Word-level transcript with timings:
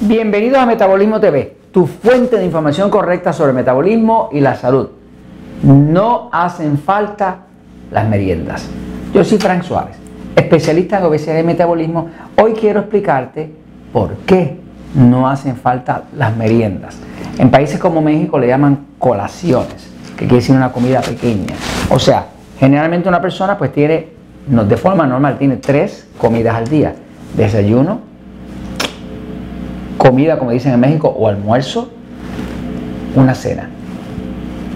Bienvenidos 0.00 0.60
a 0.60 0.64
Metabolismo 0.64 1.18
TV, 1.18 1.56
tu 1.72 1.88
fuente 1.88 2.36
de 2.36 2.44
información 2.44 2.88
correcta 2.88 3.32
sobre 3.32 3.52
metabolismo 3.52 4.28
y 4.30 4.38
la 4.38 4.54
salud. 4.54 4.90
No 5.64 6.28
hacen 6.30 6.78
falta 6.78 7.38
las 7.90 8.08
meriendas. 8.08 8.68
Yo 9.12 9.24
soy 9.24 9.38
Frank 9.38 9.64
Suárez, 9.64 9.96
especialista 10.36 10.98
en 10.98 11.04
obesidad 11.04 11.40
y 11.40 11.42
metabolismo. 11.42 12.10
Hoy 12.40 12.52
quiero 12.52 12.78
explicarte 12.78 13.52
por 13.92 14.14
qué 14.18 14.60
no 14.94 15.28
hacen 15.28 15.56
falta 15.56 16.04
las 16.16 16.36
meriendas. 16.36 16.96
En 17.36 17.50
países 17.50 17.80
como 17.80 18.00
México 18.00 18.38
le 18.38 18.46
llaman 18.46 18.86
colaciones, 19.00 19.90
que 20.12 20.26
quiere 20.26 20.36
decir 20.36 20.54
una 20.54 20.70
comida 20.70 21.00
pequeña. 21.00 21.54
O 21.90 21.98
sea, 21.98 22.26
generalmente 22.60 23.08
una 23.08 23.20
persona 23.20 23.58
pues 23.58 23.72
tiene, 23.72 24.10
de 24.46 24.76
forma 24.76 25.08
normal, 25.08 25.38
tiene 25.38 25.56
tres 25.56 26.06
comidas 26.18 26.54
al 26.54 26.68
día. 26.68 26.94
Desayuno, 27.36 28.07
comida, 29.98 30.38
como 30.38 30.52
dicen 30.52 30.72
en 30.72 30.80
México, 30.80 31.08
o 31.08 31.28
almuerzo, 31.28 31.90
una 33.14 33.34
cena. 33.34 33.68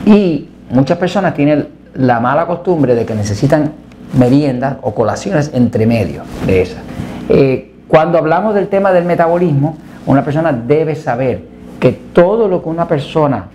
Y 0.05 0.49
muchas 0.71 0.99
personas 0.99 1.33
tienen 1.35 1.69
la 1.95 2.21
mala 2.21 2.47
costumbre 2.47 2.95
de 2.95 3.07
que 3.07 3.15
necesitan 3.15 3.73
meriendas 4.19 4.77
o 4.83 4.95
colaciones 4.95 5.51
entre 5.55 5.87
medio 5.87 6.23
de 6.47 6.63
esas. 6.63 6.83
Eh, 7.29 7.73
cuando 7.89 8.19
hablamos 8.19 8.55
del 8.55 8.69
tema 8.69 8.93
del 8.93 9.05
metabolismo, 9.05 9.77
una 10.07 10.25
persona 10.25 10.53
debe 10.53 10.95
saber 10.95 11.45
que 11.79 11.93
todo 11.93 12.49
lo 12.49 12.63
que 12.63 12.69
una 12.69 12.89
persona 12.89 13.47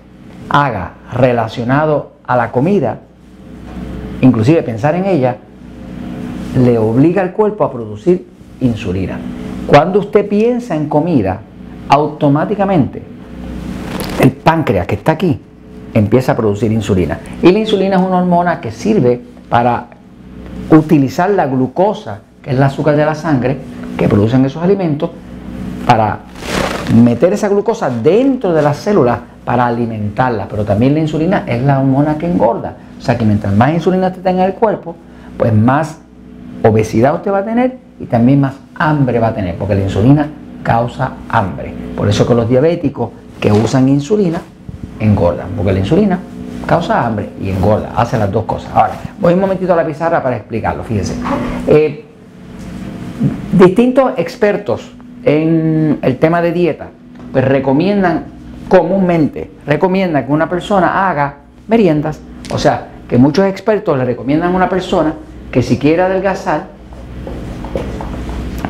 haga 0.49 0.93
relacionado 1.13 2.13
a 2.25 2.37
la 2.37 2.51
comida, 2.51 2.99
inclusive 4.21 4.63
pensar 4.63 4.95
en 4.95 5.05
ella, 5.05 5.37
le 6.57 6.77
obliga 6.77 7.21
al 7.21 7.33
cuerpo 7.33 7.63
a 7.63 7.71
producir 7.71 8.25
insulina. 8.61 9.19
Cuando 9.67 9.99
usted 9.99 10.27
piensa 10.27 10.75
en 10.75 10.87
comida, 10.87 11.41
automáticamente 11.89 13.01
el 14.21 14.31
páncreas 14.31 14.87
que 14.87 14.95
está 14.95 15.13
aquí 15.13 15.39
empieza 15.93 16.33
a 16.33 16.35
producir 16.35 16.71
insulina. 16.71 17.19
Y 17.41 17.51
la 17.51 17.59
insulina 17.59 17.95
es 17.97 18.01
una 18.01 18.19
hormona 18.19 18.59
que 18.59 18.71
sirve 18.71 19.21
para 19.49 19.87
utilizar 20.69 21.29
la 21.29 21.47
glucosa, 21.47 22.19
que 22.41 22.51
es 22.51 22.57
el 22.57 22.63
azúcar 22.63 22.95
de 22.95 23.05
la 23.05 23.15
sangre, 23.15 23.57
que 23.97 24.07
producen 24.07 24.45
esos 24.45 24.61
alimentos, 24.61 25.09
para 25.85 26.19
meter 26.93 27.33
esa 27.33 27.47
glucosa 27.47 27.89
dentro 27.89 28.53
de 28.53 28.61
las 28.61 28.77
células 28.77 29.19
para 29.45 29.65
alimentarla. 29.65 30.47
Pero 30.49 30.65
también 30.65 30.93
la 30.93 30.99
insulina 30.99 31.43
es 31.47 31.61
la 31.63 31.79
hormona 31.79 32.17
que 32.17 32.29
engorda. 32.29 32.75
O 32.97 33.01
sea 33.01 33.17
que 33.17 33.25
mientras 33.25 33.53
más 33.53 33.73
insulina 33.73 34.07
usted 34.07 34.21
tenga 34.21 34.43
en 34.43 34.51
el 34.51 34.55
cuerpo, 34.55 34.95
pues 35.37 35.53
más 35.53 35.99
obesidad 36.63 37.15
usted 37.15 37.31
va 37.31 37.39
a 37.39 37.45
tener 37.45 37.77
y 37.99 38.05
también 38.05 38.41
más 38.41 38.55
hambre 38.75 39.19
va 39.19 39.27
a 39.27 39.33
tener, 39.33 39.55
porque 39.55 39.75
la 39.75 39.81
insulina 39.81 40.27
causa 40.67 41.13
hambre. 41.29 41.73
Por 41.95 42.09
eso 42.09 42.27
que 42.27 42.35
los 42.35 42.49
diabéticos 42.49 43.11
que 43.39 43.53
usan 43.53 43.87
insulina 43.87 44.41
engordan, 44.99 45.47
porque 45.55 45.71
la 45.71 45.79
insulina 45.79 46.19
causa 46.65 47.05
hambre 47.05 47.29
y 47.41 47.49
engorda, 47.49 47.93
hace 47.95 48.17
las 48.17 48.29
dos 48.29 48.43
cosas. 48.43 48.69
Ahora, 48.73 48.91
voy 49.17 49.33
un 49.33 49.39
momentito 49.39 49.71
a 49.71 49.77
la 49.77 49.85
pizarra 49.85 50.21
para 50.21 50.35
explicarlo, 50.35 50.83
fíjense. 50.83 51.15
Eh, 51.67 52.03
distintos 53.53 54.11
expertos 54.17 54.91
en 55.23 55.99
el 56.01 56.17
tema 56.17 56.41
de 56.41 56.51
dieta, 56.51 56.89
pues 57.31 57.45
recomiendan 57.45 58.25
comúnmente, 58.67 59.49
recomiendan 59.65 60.25
que 60.25 60.33
una 60.33 60.49
persona 60.49 61.09
haga 61.09 61.35
meriendas, 61.69 62.19
o 62.51 62.57
sea, 62.57 62.89
que 63.07 63.17
muchos 63.17 63.45
expertos 63.45 63.97
le 63.97 64.03
recomiendan 64.03 64.51
a 64.51 64.55
una 64.57 64.67
persona 64.67 65.13
que 65.49 65.63
si 65.63 65.79
quiere 65.79 66.01
adelgazar, 66.01 66.65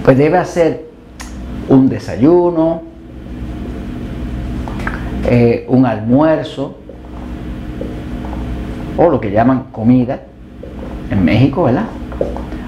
pues 0.03 0.15
debe 0.15 0.37
hacer 0.37 0.86
un 1.69 1.89
desayuno, 1.89 2.81
eh, 5.29 5.65
un 5.67 5.85
almuerzo 5.85 6.77
o 8.97 9.09
lo 9.09 9.19
que 9.19 9.31
llaman 9.31 9.65
comida 9.71 10.21
en 11.11 11.23
México, 11.23 11.63
¿verdad? 11.63 11.85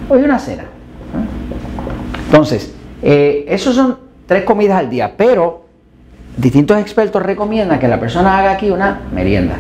O 0.10 0.16
una 0.16 0.40
cena. 0.40 0.64
Entonces, 2.26 2.76
eh, 3.02 3.46
esos 3.48 3.76
son 3.76 3.98
tres 4.28 4.44
comidas 4.44 4.78
al 4.78 4.90
día, 4.90 5.14
pero 5.18 5.66
distintos 6.38 6.78
expertos 6.78 7.24
recomiendan 7.24 7.80
que 7.80 7.88
la 7.88 8.00
persona 8.00 8.38
haga 8.38 8.52
aquí 8.52 8.70
una 8.70 9.02
merienda. 9.14 9.56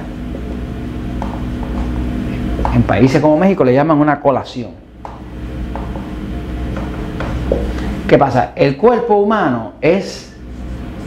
En 2.76 2.84
países 2.84 3.22
como 3.22 3.38
México 3.38 3.64
le 3.64 3.74
llaman 3.74 3.98
una 3.98 4.20
colación. 4.20 4.79
¿Qué 8.10 8.18
pasa? 8.18 8.54
El 8.56 8.76
cuerpo 8.76 9.18
humano 9.18 9.74
es 9.82 10.34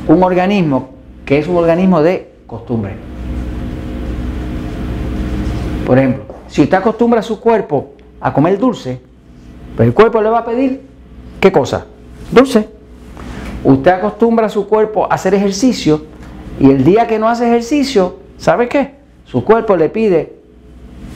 un 0.06 0.22
organismo 0.22 0.90
que 1.24 1.40
es 1.40 1.48
un 1.48 1.56
organismo 1.56 2.00
de 2.00 2.30
costumbre. 2.46 2.94
Por 5.84 5.98
ejemplo, 5.98 6.22
si 6.46 6.62
usted 6.62 6.76
acostumbra 6.76 7.18
a 7.18 7.22
su 7.24 7.40
cuerpo 7.40 7.94
a 8.20 8.32
comer 8.32 8.56
dulce, 8.56 9.00
pues 9.74 9.88
el 9.88 9.92
cuerpo 9.92 10.22
le 10.22 10.28
va 10.28 10.38
a 10.38 10.44
pedir, 10.44 10.80
¿qué 11.40 11.50
cosa? 11.50 11.86
Dulce. 12.30 12.68
Usted 13.64 13.90
acostumbra 13.90 14.46
a 14.46 14.48
su 14.48 14.68
cuerpo 14.68 15.06
a 15.10 15.16
hacer 15.16 15.34
ejercicio 15.34 16.04
y 16.60 16.70
el 16.70 16.84
día 16.84 17.08
que 17.08 17.18
no 17.18 17.28
hace 17.28 17.48
ejercicio, 17.48 18.18
¿sabe 18.38 18.68
qué? 18.68 18.94
Su 19.24 19.42
cuerpo 19.44 19.76
le 19.76 19.88
pide 19.88 20.36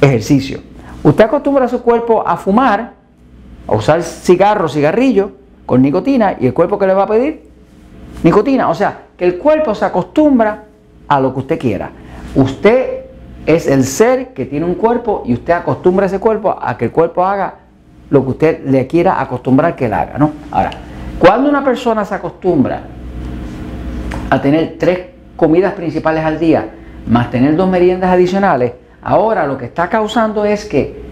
ejercicio. 0.01 0.59
Usted 1.05 1.23
acostumbra 1.23 1.67
a 1.67 1.69
su 1.69 1.81
cuerpo 1.81 2.27
a 2.27 2.37
fumar, 2.37 2.95
a 3.69 3.77
usar 3.77 4.03
cigarro, 4.03 4.69
cigarrillo, 4.69 5.46
con 5.67 5.83
nicotina 5.83 6.37
y 6.39 6.47
el 6.47 6.55
cuerpo 6.55 6.79
que 6.79 6.87
le 6.87 6.95
va 6.95 7.03
a 7.03 7.09
pedir 7.09 7.43
nicotina. 8.23 8.71
O 8.71 8.75
sea, 8.75 9.01
que 9.17 9.27
el 9.27 9.39
cuerpo 9.39 9.75
se 9.75 9.85
acostumbra 9.85 10.65
a 11.09 11.21
lo 11.21 11.35
que 11.35 11.41
usted 11.41 11.59
quiera. 11.59 11.91
Usted 12.35 13.05
es 13.45 13.67
el 13.67 13.85
ser 13.85 14.33
que 14.33 14.47
tiene 14.47 14.67
un 14.67 14.75
cuerpo 14.75 15.23
y 15.27 15.35
usted 15.35 15.53
acostumbra 15.53 16.05
a 16.05 16.07
ese 16.07 16.19
cuerpo 16.19 16.57
a 16.61 16.77
que 16.77 16.87
el 16.87 16.91
cuerpo 16.91 17.25
haga 17.25 17.55
lo 18.11 18.23
que 18.25 18.31
usted 18.31 18.65
le 18.65 18.87
quiera 18.87 19.21
acostumbrar 19.21 19.75
que 19.75 19.87
él 19.87 19.95
haga, 19.95 20.19
¿no? 20.19 20.33
Ahora, 20.51 20.71
cuando 21.19 21.49
una 21.49 21.65
persona 21.65 22.05
se 22.05 22.15
acostumbra 22.15 22.83
a 24.31 24.41
tener 24.41 24.77
tres 24.79 25.01
comidas 25.37 25.73
principales 25.75 26.25
al 26.25 26.39
día, 26.39 26.69
más 27.07 27.31
tener 27.31 27.57
dos 27.57 27.69
meriendas 27.69 28.11
adicionales, 28.11 28.73
ahora 29.03 29.47
lo 29.47 29.57
que 29.57 29.67
está 29.67 29.89
causando 29.89 30.45
es 30.45 30.65
que 30.65 31.03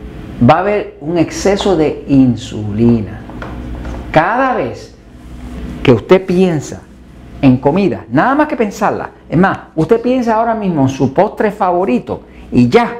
va 0.49 0.57
a 0.57 0.61
haber 0.61 0.97
un 1.01 1.19
exceso 1.19 1.77
de 1.77 2.05
insulina. 2.09 3.24
Cada 4.15 4.55
vez 4.55 4.95
que 5.83 5.91
usted 5.91 6.25
piensa 6.25 6.83
en 7.43 7.57
comida, 7.57 8.05
nada 8.13 8.37
más 8.37 8.47
que 8.47 8.55
pensarla, 8.55 9.11
es 9.29 9.37
más, 9.37 9.59
usted 9.75 10.01
piensa 10.01 10.37
ahora 10.37 10.55
mismo 10.55 10.83
en 10.83 10.89
su 10.89 11.13
postre 11.13 11.51
favorito 11.51 12.21
y 12.53 12.69
ya 12.69 12.93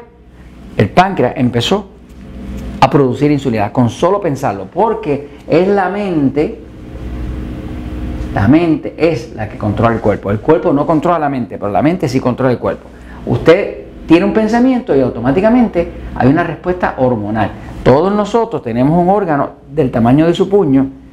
el 0.77 0.91
páncreas 0.91 1.35
empezó 1.37 1.87
a 2.81 2.91
producir 2.91 3.31
insulina 3.31 3.73
con 3.73 3.91
solo 3.91 4.21
pensarlo, 4.21 4.67
porque 4.67 5.39
es 5.47 5.69
la 5.69 5.89
mente, 5.89 6.59
la 8.35 8.49
mente 8.49 8.97
es 8.99 9.37
la 9.37 9.49
que 9.49 9.57
controla 9.57 9.95
el 9.95 10.01
cuerpo. 10.01 10.33
El 10.33 10.41
cuerpo 10.41 10.73
no 10.73 10.85
controla 10.85 11.21
la 11.21 11.29
mente, 11.29 11.59
pero 11.59 11.71
la 11.71 11.81
mente 11.81 12.09
sí 12.09 12.19
controla 12.19 12.51
el 12.51 12.59
cuerpo. 12.59 12.89
Usted 13.27 13.85
tiene 14.09 14.25
un 14.25 14.33
pensamiento 14.33 14.97
y 14.97 15.01
automáticamente 15.01 15.93
hay 16.17 16.29
una 16.29 16.43
respuesta 16.43 16.97
hormonal. 16.99 17.53
Todos 17.85 18.13
nosotros 18.13 18.63
tenemos 18.63 19.01
un 19.01 19.09
órgano 19.09 19.51
del 19.73 19.93
tamaño 19.93 20.27
de 20.27 20.35
su 20.35 20.49
puño 20.49 21.04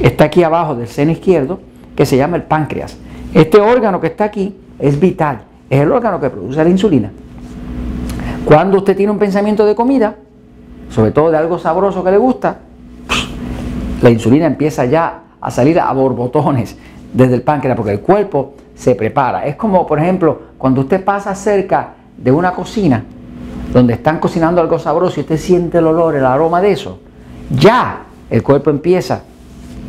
está 0.00 0.24
aquí 0.24 0.42
abajo 0.42 0.74
del 0.74 0.88
seno 0.88 1.12
izquierdo, 1.12 1.60
que 1.96 2.06
se 2.06 2.16
llama 2.16 2.36
el 2.36 2.44
páncreas. 2.44 2.96
Este 3.34 3.60
órgano 3.60 4.00
que 4.00 4.06
está 4.08 4.24
aquí 4.24 4.56
es 4.78 4.98
vital, 4.98 5.40
es 5.68 5.80
el 5.80 5.90
órgano 5.90 6.20
que 6.20 6.30
produce 6.30 6.62
la 6.62 6.70
insulina. 6.70 7.10
Cuando 8.44 8.78
usted 8.78 8.96
tiene 8.96 9.12
un 9.12 9.18
pensamiento 9.18 9.66
de 9.66 9.74
comida, 9.74 10.16
sobre 10.90 11.10
todo 11.10 11.30
de 11.30 11.36
algo 11.36 11.58
sabroso 11.58 12.02
que 12.02 12.10
le 12.10 12.18
gusta, 12.18 12.58
la 14.00 14.10
insulina 14.10 14.46
empieza 14.46 14.84
ya 14.84 15.22
a 15.40 15.50
salir 15.50 15.78
a 15.78 15.92
borbotones 15.92 16.76
desde 17.12 17.34
el 17.34 17.42
páncreas 17.42 17.76
porque 17.76 17.92
el 17.92 18.00
cuerpo 18.00 18.54
se 18.74 18.94
prepara. 18.94 19.44
Es 19.46 19.56
como, 19.56 19.86
por 19.86 19.98
ejemplo, 19.98 20.40
cuando 20.56 20.82
usted 20.82 21.04
pasa 21.04 21.34
cerca 21.34 21.94
de 22.16 22.30
una 22.30 22.52
cocina 22.52 23.04
donde 23.72 23.94
están 23.94 24.18
cocinando 24.18 24.60
algo 24.60 24.78
sabroso 24.78 25.20
y 25.20 25.22
usted 25.22 25.36
siente 25.36 25.78
el 25.78 25.86
olor, 25.86 26.14
el 26.14 26.24
aroma 26.24 26.60
de 26.60 26.72
eso, 26.72 27.00
ya 27.50 28.04
el 28.30 28.42
cuerpo 28.42 28.70
empieza 28.70 29.22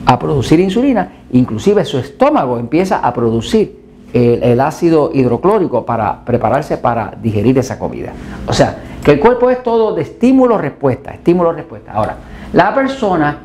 a 0.09 0.17
producir 0.17 0.59
insulina, 0.59 1.07
inclusive 1.33 1.85
su 1.85 1.99
estómago 1.99 2.57
empieza 2.57 2.97
a 2.97 3.13
producir 3.13 3.79
el, 4.11 4.59
ácido 4.59 5.11
hidroclórico 5.13 5.85
para 5.85 6.25
prepararse 6.25 6.77
para 6.77 7.13
digerir 7.21 7.59
esa 7.59 7.77
comida. 7.77 8.11
O 8.47 8.53
sea, 8.53 8.75
que 9.03 9.11
el 9.11 9.19
cuerpo 9.19 9.51
es 9.51 9.61
todo 9.61 9.93
de 9.93 10.01
estímulo-respuesta, 10.01 11.11
estímulo-respuesta. 11.11 11.91
Ahora, 11.91 12.15
la 12.53 12.73
persona 12.73 13.37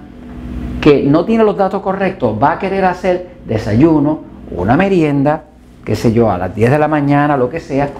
que 0.81 1.03
no 1.03 1.27
tiene 1.27 1.45
los 1.45 1.55
datos 1.55 1.83
correctos 1.83 2.35
va 2.43 2.53
a 2.53 2.59
querer 2.59 2.87
hacer 2.87 3.33
desayuno, 3.45 4.21
una 4.51 4.75
merienda, 4.75 5.45
qué 5.85 5.95
sé 5.95 6.15
yo, 6.15 6.31
a 6.31 6.39
las 6.39 6.55
10 6.55 6.71
de 6.71 6.79
la 6.79 6.89
mañana, 6.89 7.37
lo 7.37 7.51
que 7.51 7.61
sea, 7.61 7.91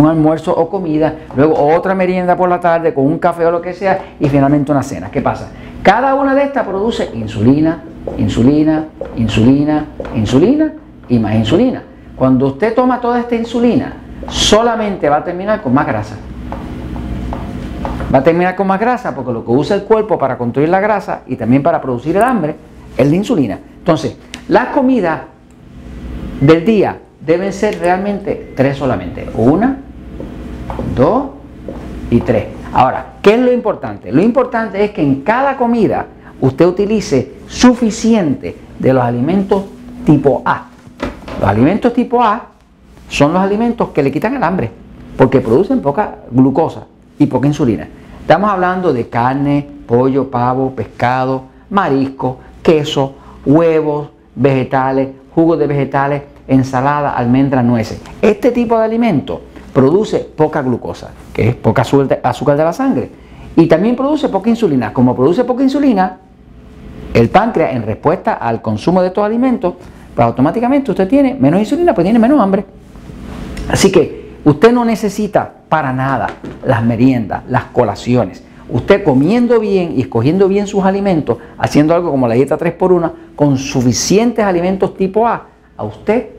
un 0.00 0.06
almuerzo 0.08 0.54
o 0.54 0.68
comida, 0.68 1.14
luego 1.36 1.54
otra 1.54 1.94
merienda 1.94 2.36
por 2.36 2.48
la 2.48 2.60
tarde 2.60 2.94
con 2.94 3.06
un 3.06 3.18
café 3.18 3.46
o 3.46 3.50
lo 3.50 3.60
que 3.60 3.72
sea 3.72 4.14
y 4.20 4.28
finalmente 4.28 4.72
una 4.72 4.82
cena. 4.82 5.10
¿Qué 5.10 5.20
pasa? 5.20 5.50
Cada 5.82 6.14
una 6.14 6.34
de 6.34 6.42
estas 6.42 6.66
produce 6.66 7.10
insulina, 7.14 7.82
insulina, 8.16 8.86
insulina, 9.16 9.86
insulina 10.14 10.72
y 11.08 11.18
más 11.18 11.34
insulina. 11.34 11.82
Cuando 12.16 12.48
usted 12.48 12.74
toma 12.74 13.00
toda 13.00 13.20
esta 13.20 13.34
insulina, 13.34 13.94
solamente 14.28 15.08
va 15.08 15.18
a 15.18 15.24
terminar 15.24 15.62
con 15.62 15.72
más 15.72 15.86
grasa. 15.86 16.16
Va 18.12 18.18
a 18.18 18.22
terminar 18.22 18.56
con 18.56 18.66
más 18.66 18.80
grasa 18.80 19.14
porque 19.14 19.32
lo 19.32 19.44
que 19.44 19.50
usa 19.50 19.76
el 19.76 19.84
cuerpo 19.84 20.18
para 20.18 20.36
construir 20.36 20.68
la 20.68 20.80
grasa 20.80 21.22
y 21.26 21.36
también 21.36 21.62
para 21.62 21.80
producir 21.80 22.16
el 22.16 22.22
hambre 22.22 22.56
es 22.96 23.08
la 23.08 23.16
insulina. 23.16 23.58
Entonces, 23.78 24.16
las 24.48 24.68
comidas 24.68 25.20
del 26.40 26.64
día 26.64 26.98
deben 27.20 27.52
ser 27.52 27.78
realmente 27.78 28.52
tres 28.56 28.76
solamente. 28.76 29.28
Una, 29.34 29.78
dos 30.98 31.24
y 32.10 32.20
tres. 32.20 32.46
Ahora, 32.74 33.14
¿qué 33.22 33.34
es 33.34 33.40
lo 33.40 33.52
importante? 33.52 34.12
Lo 34.12 34.20
importante 34.20 34.84
es 34.84 34.90
que 34.90 35.02
en 35.02 35.22
cada 35.22 35.56
comida 35.56 36.06
usted 36.40 36.66
utilice 36.66 37.36
suficiente 37.46 38.56
de 38.78 38.92
los 38.92 39.02
alimentos 39.02 39.64
tipo 40.04 40.42
A. 40.44 40.66
Los 41.40 41.48
alimentos 41.48 41.94
tipo 41.94 42.22
A 42.22 42.48
son 43.08 43.32
los 43.32 43.40
alimentos 43.40 43.88
que 43.90 44.02
le 44.02 44.12
quitan 44.12 44.36
el 44.36 44.42
hambre 44.42 44.70
porque 45.16 45.40
producen 45.40 45.80
poca 45.80 46.16
glucosa 46.30 46.84
y 47.18 47.26
poca 47.26 47.46
insulina. 47.46 47.88
Estamos 48.20 48.50
hablando 48.50 48.92
de 48.92 49.08
carne, 49.08 49.66
pollo, 49.86 50.30
pavo, 50.30 50.72
pescado, 50.72 51.44
marisco, 51.70 52.38
queso, 52.62 53.14
huevos, 53.46 54.10
vegetales, 54.34 55.08
jugos 55.34 55.58
de 55.58 55.66
vegetales, 55.66 56.22
ensalada, 56.46 57.10
almendras, 57.10 57.64
nueces. 57.64 58.00
Este 58.20 58.50
tipo 58.50 58.78
de 58.78 58.84
alimento 58.84 59.40
produce 59.78 60.18
poca 60.18 60.60
glucosa, 60.60 61.10
que 61.32 61.50
es 61.50 61.54
poca 61.54 61.82
azúcar 61.82 62.56
de 62.56 62.64
la 62.64 62.72
sangre, 62.72 63.08
y 63.54 63.68
también 63.68 63.94
produce 63.94 64.28
poca 64.28 64.50
insulina. 64.50 64.92
Como 64.92 65.14
produce 65.14 65.44
poca 65.44 65.62
insulina, 65.62 66.18
el 67.14 67.28
páncreas 67.28 67.76
en 67.76 67.84
respuesta 67.84 68.32
al 68.32 68.60
consumo 68.60 69.00
de 69.02 69.06
estos 69.06 69.24
alimentos, 69.24 69.74
pues 70.16 70.26
automáticamente 70.26 70.90
usted 70.90 71.06
tiene 71.06 71.34
menos 71.34 71.60
insulina, 71.60 71.94
pues 71.94 72.04
tiene 72.04 72.18
menos 72.18 72.40
hambre. 72.40 72.64
Así 73.70 73.92
que 73.92 74.32
usted 74.44 74.72
no 74.72 74.84
necesita 74.84 75.48
para 75.68 75.92
nada 75.92 76.26
las 76.66 76.82
meriendas, 76.82 77.44
las 77.48 77.66
colaciones. 77.66 78.42
Usted 78.68 79.04
comiendo 79.04 79.60
bien 79.60 79.92
y 79.96 80.00
escogiendo 80.00 80.48
bien 80.48 80.66
sus 80.66 80.82
alimentos, 80.82 81.38
haciendo 81.56 81.94
algo 81.94 82.10
como 82.10 82.26
la 82.26 82.34
dieta 82.34 82.58
3x1, 82.58 83.12
con 83.36 83.56
suficientes 83.56 84.44
alimentos 84.44 84.96
tipo 84.96 85.28
A, 85.28 85.46
a 85.76 85.84
usted 85.84 86.37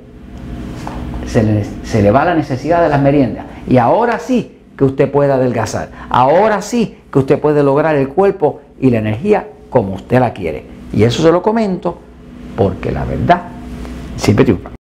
se 1.30 2.02
le, 2.02 2.12
va 2.12 2.26
la 2.26 2.36
necesidad 2.36 2.82
de 2.82 2.90
las 2.90 3.02
meriendas. 3.02 3.46
Y 3.68 3.78
ahora 3.78 4.20
sí 4.20 4.58
que 4.78 4.86
usted 4.86 5.12
puede 5.12 5.32
adelgazar. 5.32 5.90
Ahora 6.10 6.62
sí 6.62 6.98
que 7.12 7.20
usted 7.20 7.40
puede 7.40 7.64
lograr 7.64 7.96
el 7.96 8.10
cuerpo 8.10 8.62
y 8.80 8.90
la 8.90 8.98
energía 8.98 9.48
como 9.70 9.94
usted 9.94 10.20
la 10.20 10.34
quiere. 10.34 10.66
Y 10.92 11.04
eso 11.04 11.22
se 11.22 11.32
lo 11.32 11.42
comento 11.42 12.00
porque 12.56 12.92
la 12.92 13.06
verdad 13.06 13.44
siempre 14.18 14.46
triunfa. 14.46 14.79